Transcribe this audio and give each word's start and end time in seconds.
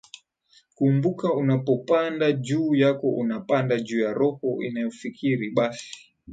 kumbuka 0.75 1.33
unapopanda 1.33 2.31
juu 2.31 2.75
yako 2.75 3.09
unapanda 3.09 3.79
juu 3.79 3.99
ya 3.99 4.13
roho 4.13 4.57
inayofikiri 4.63 5.51
Basi 5.51 6.09